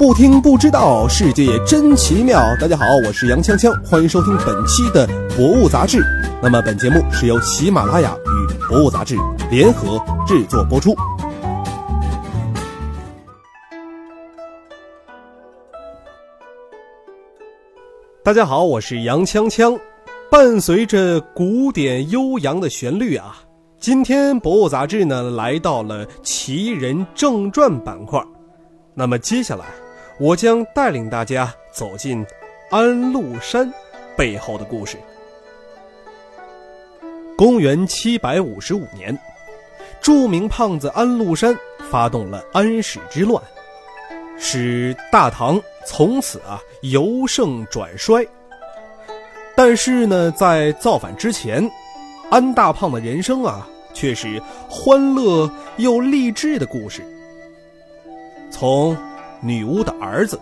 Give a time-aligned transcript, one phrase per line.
[0.00, 2.40] 不听不知道，世界真奇妙。
[2.58, 5.98] 大家好，我是杨锵锵，欢迎收听本期的《博物杂志》。
[6.42, 9.14] 那么本节目是由喜马拉雅与《博物杂志》
[9.50, 10.94] 联合制作播出。
[18.24, 19.78] 大家好，我是杨锵锵。
[20.30, 23.36] 伴随着古典悠扬的旋律啊，
[23.78, 28.18] 今天《博物杂志》呢来到了奇人正传板块。
[28.94, 29.66] 那么接下来。
[30.20, 32.24] 我将带领大家走进
[32.68, 33.72] 安禄山
[34.14, 34.98] 背后的故事。
[37.38, 39.18] 公元七百五十五年，
[40.02, 41.56] 著名胖子安禄山
[41.90, 43.42] 发动了安史之乱，
[44.38, 48.22] 使大唐从此啊由盛转衰。
[49.56, 51.66] 但是呢，在造反之前，
[52.30, 57.02] 安大胖的人生啊却是欢乐又励志的故事。
[58.50, 58.94] 从
[59.40, 60.38] 女巫的儿子，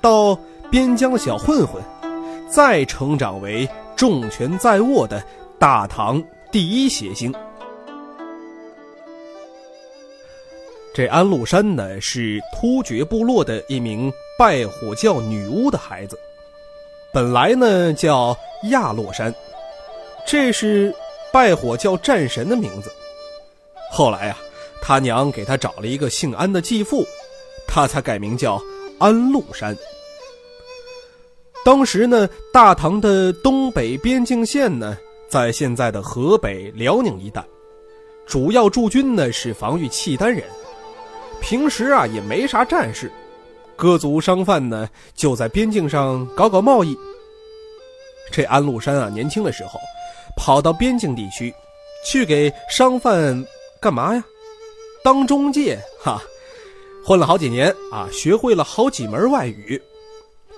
[0.00, 0.38] 到
[0.70, 1.82] 边疆的小混混，
[2.48, 5.22] 再成长为重权在握的
[5.58, 7.32] 大唐第一邪星。
[10.94, 16.18] 这安禄山呢，是突厥部落的一名拜火教女巫的孩子，
[17.12, 18.36] 本来呢叫
[18.70, 19.34] 亚洛山，
[20.26, 20.94] 这是
[21.30, 22.90] 拜火教战神的名字。
[23.92, 24.38] 后来啊，
[24.80, 27.06] 他娘给他找了一个姓安的继父。
[27.76, 28.58] 他才改名叫
[28.98, 29.76] 安禄山。
[31.62, 34.96] 当时呢，大唐的东北边境线呢，
[35.28, 37.44] 在现在的河北、辽宁一带，
[38.26, 40.42] 主要驻军呢是防御契丹人。
[41.38, 43.12] 平时啊也没啥战事，
[43.76, 46.96] 各族商贩呢就在边境上搞搞贸易。
[48.32, 49.78] 这安禄山啊，年轻的时候，
[50.34, 51.54] 跑到边境地区，
[52.06, 53.44] 去给商贩
[53.82, 54.24] 干嘛呀？
[55.04, 56.22] 当中介哈。
[57.06, 59.80] 混了好几年啊，学会了好几门外语，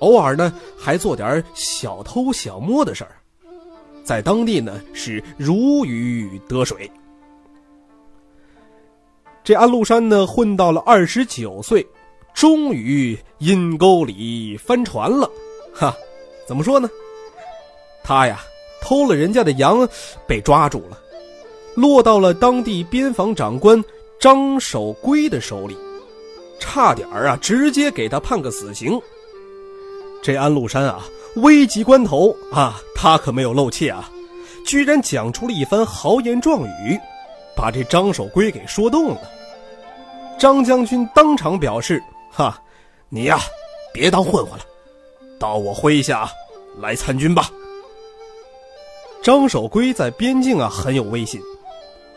[0.00, 3.20] 偶尔呢还做点小偷小摸的事儿，
[4.02, 6.90] 在当地呢是如鱼得水。
[9.44, 11.86] 这安禄山呢混到了二十九岁，
[12.32, 15.30] 终于阴沟里翻船了，
[15.74, 15.94] 哈，
[16.48, 16.88] 怎么说呢？
[18.02, 18.40] 他呀
[18.80, 19.86] 偷了人家的羊，
[20.26, 20.98] 被抓住了，
[21.74, 23.84] 落到了当地边防长官
[24.18, 25.76] 张守珪的手里。
[26.60, 29.00] 差点儿啊，直接给他判个死刑。
[30.22, 31.02] 这安禄山啊，
[31.36, 34.08] 危急关头啊，他可没有漏气啊，
[34.66, 37.00] 居然讲出了一番豪言壮语，
[37.56, 39.20] 把这张守珪给说动了。
[40.38, 42.62] 张将军当场表示：“哈，
[43.08, 43.38] 你呀，
[43.92, 44.64] 别当混混了，
[45.38, 46.30] 到我麾下
[46.78, 47.50] 来参军吧。”
[49.22, 51.40] 张守珪在边境啊很有威信，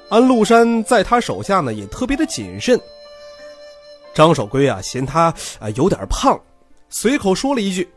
[0.09, 2.79] 安禄山在他手下呢也特别的谨慎。
[4.13, 6.39] 张守珪啊，嫌他啊有点胖，
[6.89, 7.89] 随口说了一句，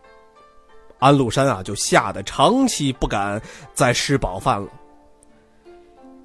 [0.98, 3.40] 安禄山啊就吓得长期不敢
[3.74, 4.68] 再吃饱饭了。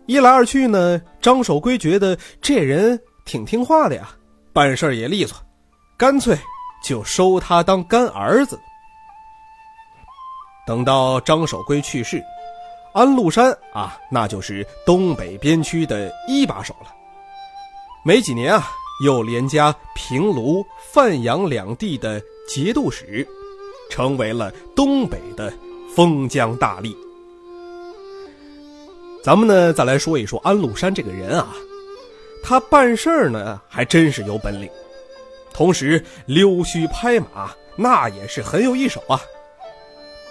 [0.05, 4.09] 一来二去呢，张守珪觉得这人挺听话的呀，
[4.53, 5.37] 办事也利索，
[5.97, 6.37] 干脆
[6.83, 8.59] 就收他当干儿子。
[10.65, 12.23] 等到张守珪去世，
[12.93, 16.93] 安禄山啊，那就是东北边区的一把手了。
[18.03, 18.71] 没几年啊。
[19.03, 23.27] 又连加平卢、范阳两地的节度使，
[23.89, 25.51] 成为了东北的
[25.95, 26.95] 封疆大吏。
[29.23, 31.55] 咱们呢，再来说一说安禄山这个人啊，
[32.43, 34.69] 他办事儿呢还真是有本领，
[35.53, 39.21] 同时溜须拍马，那也是很有一手啊，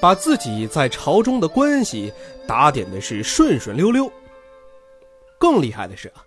[0.00, 2.12] 把自己在朝中的关系
[2.46, 4.10] 打点的是顺顺溜溜。
[5.38, 6.24] 更厉害的是啊。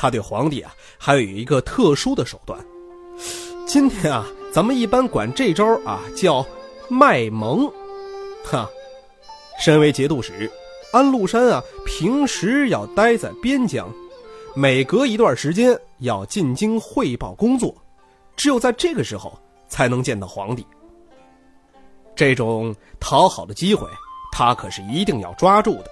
[0.00, 2.56] 他对皇帝啊，还有一个特殊的手段。
[3.66, 6.46] 今天啊，咱们一般管这招啊叫
[6.88, 7.68] 卖萌。
[8.44, 8.70] 哈，
[9.60, 10.48] 身为节度使，
[10.92, 13.92] 安禄山啊，平时要待在边疆，
[14.54, 17.74] 每隔一段时间要进京汇报工作，
[18.36, 19.36] 只有在这个时候
[19.66, 20.64] 才能见到皇帝。
[22.14, 23.88] 这种讨好的机会，
[24.30, 25.86] 他可是一定要抓住的。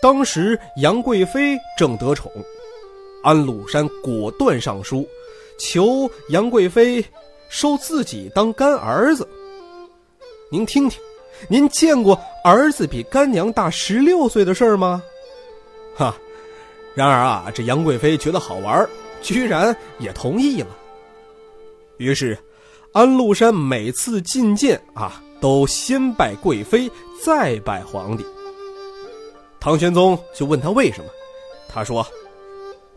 [0.00, 2.30] 当时杨贵妃正得宠。
[3.22, 5.06] 安禄山果断上书，
[5.58, 7.04] 求杨贵妃
[7.48, 9.26] 收自己当干儿子。
[10.50, 11.00] 您听听，
[11.48, 15.02] 您见过儿子比干娘大十六岁的事儿吗？
[15.96, 16.16] 哈！
[16.94, 18.86] 然而啊，这杨贵妃觉得好玩，
[19.22, 20.68] 居然也同意了。
[21.98, 22.36] 于是，
[22.92, 26.90] 安禄山每次觐见啊，都先拜贵妃，
[27.24, 28.26] 再拜皇帝。
[29.60, 31.10] 唐玄宗就问他为什么，
[31.68, 32.04] 他说。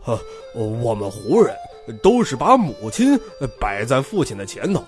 [0.06, 0.18] 呵，
[0.54, 1.52] 我们胡人
[2.00, 3.18] 都是把母亲
[3.60, 4.82] 摆在父亲的前头，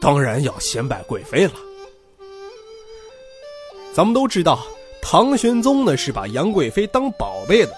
[0.00, 1.54] 当然要先拜贵妃了。
[3.92, 4.64] 咱们都知道，
[5.02, 7.72] 唐玄宗呢是把杨贵妃当宝贝的。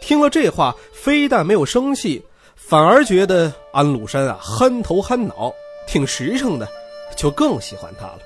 [0.00, 2.20] 听了这话，非但没有生气，
[2.56, 5.54] 反而觉得安禄山啊憨头憨脑，
[5.86, 6.68] 挺实诚的，
[7.16, 8.18] 就更喜欢他了。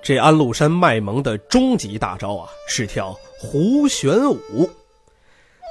[0.00, 4.70] 这安禄山卖萌的终极大招啊，是跳胡旋舞。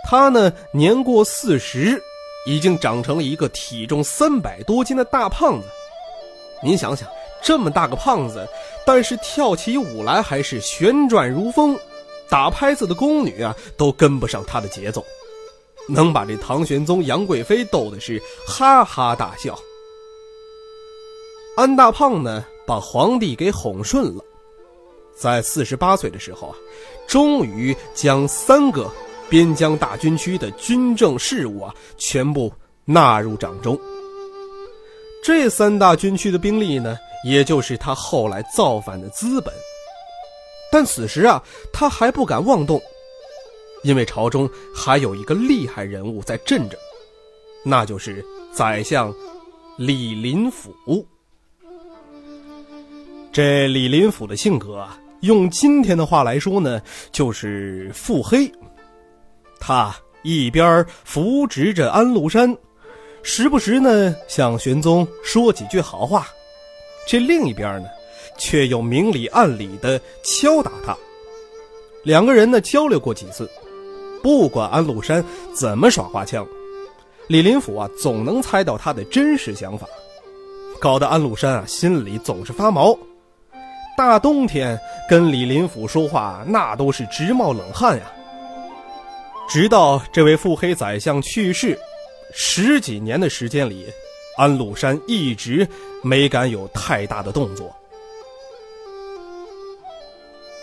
[0.06, 2.02] 他呢年过四十，
[2.46, 5.68] 已经长成了一个体重三百多斤的大胖子。
[6.63, 7.10] 您想想，
[7.42, 8.48] 这么大个胖子，
[8.86, 11.78] 但是跳起舞来还是旋转如风。
[12.28, 15.04] 打拍子的宫女啊，都跟不上他的节奏，
[15.88, 19.58] 能把这唐玄宗杨贵妃逗的是哈哈大笑。
[21.56, 24.24] 安大胖呢，把皇帝给哄顺了，
[25.16, 26.56] 在四十八岁的时候啊，
[27.08, 28.92] 终于将三个
[29.30, 32.51] 边疆大军区的军政事务啊，全部
[32.86, 33.80] 纳入掌中。
[35.24, 39.54] 这三大军区的兵力呢，也就是他后来造反的资本。
[40.72, 41.42] 但此时啊，
[41.74, 42.80] 他还不敢妄动，
[43.83, 46.77] 因为朝中还有一个厉害人物在镇着，
[47.63, 48.24] 那就是
[48.54, 49.13] 宰相
[49.77, 50.74] 李林甫。
[53.31, 56.80] 这李林甫的性格啊，用今天的话来说呢，
[57.12, 58.51] 就是腹黑。
[59.60, 62.56] 他一边扶植着安禄山，
[63.24, 66.28] 时不时呢向玄宗说几句好话，
[67.07, 67.90] 这另一边呢。
[68.38, 70.94] 却又明里暗里的敲打他。
[72.04, 73.50] 两个人呢交流过几次，
[74.22, 75.24] 不管安禄山
[75.54, 76.46] 怎么耍花枪，
[77.30, 79.88] 李林甫啊总能猜到他的真实想法，
[80.81, 82.94] 搞得安禄山啊心里总是发毛。
[83.96, 84.78] 大冬天
[85.10, 88.12] 跟李林甫说话，那都是直冒冷汗呀。
[89.48, 91.80] 直到这位腹黑宰相去世，
[92.34, 93.86] 十几年的时间里，
[94.38, 95.68] 安禄山一直
[96.04, 97.74] 没敢有太大的动作。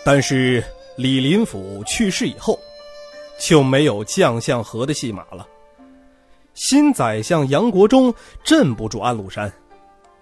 [0.05, 0.61] 但是
[0.97, 2.59] 李林甫去世以后，
[3.39, 5.47] 就没有将相和的戏码了。
[6.53, 8.13] 新宰相杨国忠
[8.43, 9.51] 镇不住安禄山，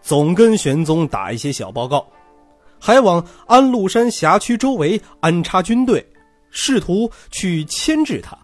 [0.02, 2.08] 总跟玄宗打一些小报告，
[2.80, 6.06] 还往安禄山辖区周围安插军队，
[6.52, 8.38] 试图去牵制他。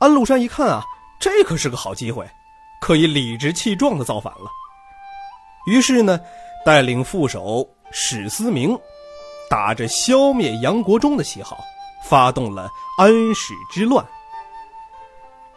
[0.00, 0.82] 安禄山一看啊，
[1.20, 2.26] 这可是个好机会，
[2.80, 4.50] 可以理直气壮的造反了。
[5.66, 6.18] 于是呢，
[6.64, 8.76] 带领副手史思明。
[9.50, 11.58] 打着消灭杨国忠的旗号，
[12.04, 14.06] 发动了安史之乱。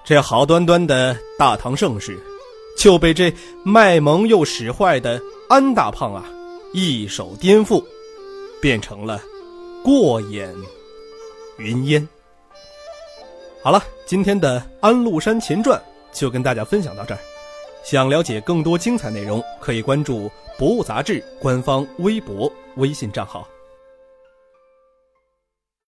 [0.04, 2.20] 这好端端的大唐盛世，
[2.76, 3.32] 就被这
[3.64, 6.26] 卖萌又使坏的安大胖啊
[6.74, 7.86] 一手颠覆，
[8.60, 9.22] 变成了
[9.84, 10.52] 过眼
[11.60, 12.10] 云烟。
[13.64, 15.80] 好了，今天的《安禄山前传》
[16.12, 17.18] 就跟大家分享到这儿。
[17.82, 20.26] 想了解更多精彩内容，可以关注
[20.60, 23.48] 《博物杂志》官方微博、微信账号。